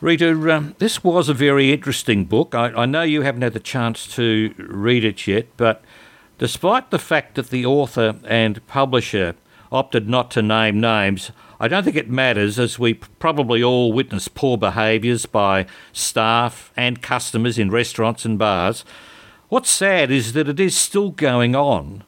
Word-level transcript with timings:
Rita, 0.00 0.30
um, 0.54 0.76
this 0.78 1.02
was 1.02 1.28
a 1.28 1.34
very 1.34 1.72
interesting 1.72 2.24
book. 2.24 2.54
I, 2.54 2.66
I 2.68 2.86
know 2.86 3.02
you 3.02 3.22
haven't 3.22 3.42
had 3.42 3.52
the 3.52 3.58
chance 3.58 4.06
to 4.14 4.54
read 4.56 5.04
it 5.04 5.26
yet, 5.26 5.48
but 5.56 5.82
despite 6.38 6.92
the 6.92 7.00
fact 7.00 7.34
that 7.34 7.50
the 7.50 7.66
author 7.66 8.14
and 8.24 8.64
publisher 8.68 9.34
opted 9.72 10.08
not 10.08 10.30
to 10.32 10.42
name 10.42 10.80
names, 10.80 11.32
I 11.58 11.66
don't 11.66 11.82
think 11.82 11.96
it 11.96 12.08
matters 12.08 12.60
as 12.60 12.78
we 12.78 12.94
probably 12.94 13.60
all 13.60 13.92
witness 13.92 14.28
poor 14.28 14.56
behaviours 14.56 15.26
by 15.26 15.66
staff 15.92 16.72
and 16.76 17.02
customers 17.02 17.58
in 17.58 17.68
restaurants 17.68 18.24
and 18.24 18.38
bars. 18.38 18.84
What's 19.48 19.68
sad 19.68 20.12
is 20.12 20.32
that 20.34 20.48
it 20.48 20.60
is 20.60 20.76
still 20.76 21.10
going 21.10 21.56
on. 21.56 22.04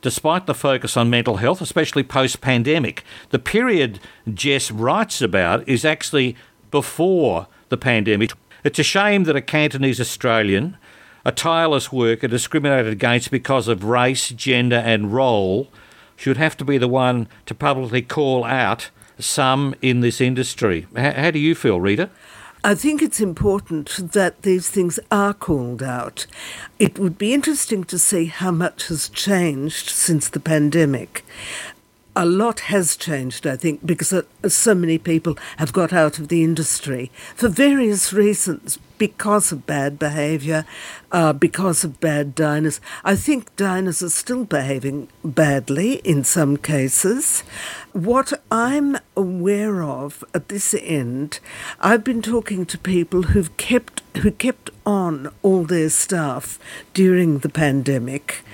Despite 0.00 0.46
the 0.46 0.54
focus 0.54 0.96
on 0.96 1.10
mental 1.10 1.36
health, 1.36 1.60
especially 1.60 2.04
post 2.04 2.40
pandemic, 2.40 3.04
the 3.30 3.38
period 3.38 4.00
Jess 4.32 4.70
writes 4.70 5.20
about 5.20 5.68
is 5.68 5.84
actually 5.84 6.36
before 6.74 7.46
the 7.68 7.76
pandemic. 7.76 8.32
It's 8.64 8.80
a 8.80 8.82
shame 8.82 9.22
that 9.24 9.36
a 9.36 9.40
Cantonese 9.40 10.00
Australian, 10.00 10.76
a 11.24 11.30
tireless 11.30 11.92
worker 11.92 12.26
discriminated 12.26 12.92
against 12.92 13.30
because 13.30 13.68
of 13.68 13.84
race, 13.84 14.30
gender, 14.30 14.82
and 14.84 15.14
role, 15.14 15.68
should 16.16 16.36
have 16.36 16.56
to 16.56 16.64
be 16.64 16.76
the 16.76 16.88
one 16.88 17.28
to 17.46 17.54
publicly 17.54 18.02
call 18.02 18.42
out 18.42 18.90
some 19.20 19.76
in 19.82 20.00
this 20.00 20.20
industry. 20.20 20.88
How 20.96 21.30
do 21.30 21.38
you 21.38 21.54
feel, 21.54 21.80
Rita? 21.80 22.10
I 22.64 22.74
think 22.74 23.02
it's 23.02 23.20
important 23.20 24.12
that 24.12 24.42
these 24.42 24.68
things 24.68 24.98
are 25.12 25.34
called 25.34 25.80
out. 25.80 26.26
It 26.80 26.98
would 26.98 27.18
be 27.18 27.34
interesting 27.34 27.84
to 27.84 28.00
see 28.00 28.24
how 28.24 28.50
much 28.50 28.88
has 28.88 29.10
changed 29.10 29.90
since 29.90 30.28
the 30.28 30.40
pandemic 30.40 31.24
a 32.16 32.24
lot 32.24 32.60
has 32.60 32.96
changed, 32.96 33.46
I 33.46 33.56
think, 33.56 33.84
because 33.84 34.12
uh, 34.12 34.22
so 34.46 34.74
many 34.74 34.98
people 34.98 35.36
have 35.56 35.72
got 35.72 35.92
out 35.92 36.18
of 36.18 36.28
the 36.28 36.44
industry 36.44 37.10
for 37.34 37.48
various 37.48 38.12
reasons, 38.12 38.78
because 38.98 39.50
of 39.52 39.66
bad 39.66 39.98
behaviour, 39.98 40.64
uh, 41.12 41.32
because 41.32 41.84
of 41.84 42.00
bad 42.00 42.34
diners. 42.34 42.80
I 43.04 43.16
think 43.16 43.54
diners 43.56 44.02
are 44.02 44.10
still 44.10 44.44
behaving 44.44 45.08
badly 45.24 45.94
in 45.96 46.24
some 46.24 46.56
cases. 46.56 47.42
What 47.92 48.32
I'm 48.50 48.96
aware 49.16 49.82
of 49.82 50.24
at 50.32 50.48
this 50.48 50.74
end, 50.74 51.40
I've 51.80 52.04
been 52.04 52.22
talking 52.22 52.66
to 52.66 52.78
people 52.78 53.22
who've 53.24 53.56
kept 53.56 54.02
who 54.18 54.30
kept 54.30 54.70
on 54.86 55.32
all 55.42 55.64
their 55.64 55.90
staff 55.90 56.58
during 56.92 57.38
the 57.38 57.48
pandemic 57.48 58.44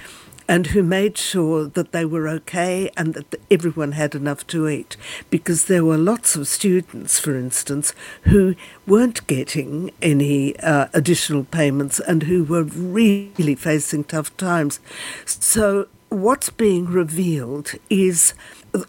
and 0.50 0.66
who 0.66 0.82
made 0.82 1.16
sure 1.16 1.64
that 1.64 1.92
they 1.92 2.04
were 2.04 2.26
okay 2.26 2.90
and 2.96 3.14
that 3.14 3.40
everyone 3.52 3.92
had 3.92 4.16
enough 4.16 4.44
to 4.48 4.68
eat. 4.68 4.96
Because 5.30 5.66
there 5.66 5.84
were 5.84 5.96
lots 5.96 6.34
of 6.34 6.48
students, 6.48 7.20
for 7.20 7.36
instance, 7.36 7.94
who 8.22 8.56
weren't 8.84 9.24
getting 9.28 9.92
any 10.02 10.58
uh, 10.58 10.88
additional 10.92 11.44
payments 11.44 12.00
and 12.00 12.24
who 12.24 12.42
were 12.42 12.64
really 12.64 13.54
facing 13.54 14.02
tough 14.02 14.36
times. 14.36 14.80
So, 15.24 15.86
what's 16.08 16.50
being 16.50 16.86
revealed 16.86 17.74
is 17.88 18.34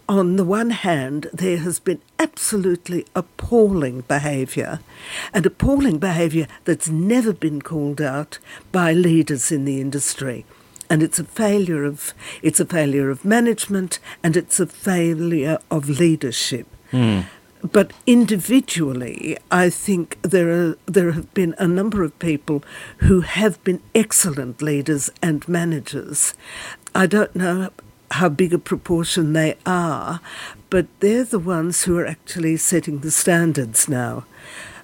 on 0.08 0.34
the 0.34 0.44
one 0.44 0.70
hand, 0.70 1.28
there 1.32 1.58
has 1.58 1.78
been 1.78 2.00
absolutely 2.18 3.06
appalling 3.14 4.00
behaviour, 4.08 4.80
and 5.32 5.46
appalling 5.46 5.98
behaviour 5.98 6.48
that's 6.64 6.88
never 6.88 7.32
been 7.32 7.62
called 7.62 8.00
out 8.00 8.40
by 8.72 8.92
leaders 8.92 9.52
in 9.52 9.64
the 9.64 9.80
industry 9.80 10.44
and 10.92 11.02
it's 11.02 11.18
a 11.18 11.24
failure 11.24 11.84
of 11.84 12.12
it's 12.42 12.60
a 12.60 12.66
failure 12.66 13.08
of 13.08 13.24
management 13.24 13.98
and 14.22 14.36
it's 14.36 14.60
a 14.60 14.66
failure 14.66 15.58
of 15.70 15.88
leadership. 15.88 16.66
Mm. 16.92 17.24
But 17.62 17.94
individually, 18.06 19.38
I 19.50 19.70
think 19.70 20.18
there 20.20 20.50
are 20.50 20.76
there 20.84 21.12
have 21.12 21.32
been 21.32 21.54
a 21.56 21.66
number 21.66 22.02
of 22.02 22.18
people 22.18 22.62
who 22.98 23.22
have 23.22 23.56
been 23.64 23.80
excellent 23.94 24.60
leaders 24.60 25.08
and 25.22 25.48
managers. 25.48 26.34
I 26.94 27.06
don't 27.06 27.34
know 27.34 27.70
how 28.10 28.28
big 28.28 28.52
a 28.52 28.58
proportion 28.58 29.32
they 29.32 29.56
are, 29.64 30.20
but 30.68 30.86
they're 31.00 31.24
the 31.24 31.38
ones 31.56 31.84
who 31.84 31.96
are 31.96 32.06
actually 32.06 32.58
setting 32.58 32.98
the 32.98 33.10
standards 33.10 33.88
now. 33.88 34.26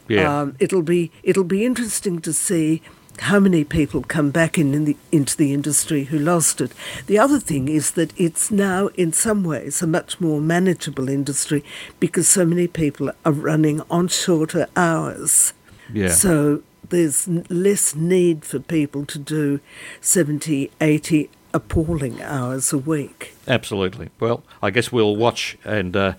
Yeah. 0.09 0.41
Um, 0.41 0.57
it'll 0.59 0.89
be 0.97 1.11
it'll 1.23 1.45
be 1.45 1.67
interesting 1.67 2.23
to 2.23 2.33
see 2.33 2.81
how 3.21 3.41
many 3.41 3.65
people 3.65 4.03
come 4.03 4.31
back 4.31 4.59
in, 4.59 4.75
in 4.75 4.85
the, 4.85 4.97
into 5.13 5.37
the 5.37 5.53
industry 5.53 6.05
who 6.05 6.19
lost 6.19 6.61
it. 6.61 6.73
The 7.07 7.19
other 7.19 7.39
thing 7.39 7.69
is 7.69 7.93
that 7.93 8.13
it's 8.17 8.51
now, 8.51 8.89
in 8.89 9.13
some 9.13 9.45
ways, 9.45 9.83
a 9.83 9.87
much 9.87 10.21
more 10.21 10.41
manageable 10.41 11.09
industry 11.09 11.65
because 12.01 12.29
so 12.29 12.45
many 12.45 12.67
people 12.67 13.11
are 13.25 13.33
running 13.33 13.83
on 13.91 14.09
shorter 14.09 14.67
hours. 14.77 15.53
Yeah. 15.93 16.09
So 16.09 16.63
there's 16.89 17.29
less 17.51 17.95
need 17.95 18.45
for 18.45 18.59
people 18.59 19.05
to 19.07 19.19
do 19.19 19.61
70, 20.01 20.71
80 20.81 21.31
appalling 21.53 22.23
hours 22.23 22.73
a 22.73 22.79
week. 22.79 23.35
Absolutely. 23.47 24.11
Well, 24.21 24.45
I 24.63 24.71
guess 24.71 24.93
we'll 24.93 25.17
watch 25.17 25.59
and 25.65 25.97
uh, 25.97 26.15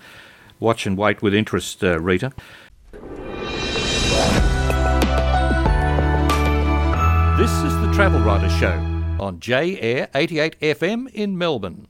watch 0.58 0.86
and 0.86 0.96
wait 0.96 1.22
with 1.22 1.34
interest, 1.34 1.82
uh, 1.82 2.00
Rita. 2.00 2.32
This 7.40 7.62
is 7.62 7.74
the 7.80 7.90
Travel 7.94 8.20
Writer 8.20 8.50
Show 8.50 8.74
on 9.18 9.40
J 9.40 9.80
Air 9.80 10.10
88 10.14 10.60
FM 10.60 11.08
in 11.14 11.38
Melbourne. 11.38 11.86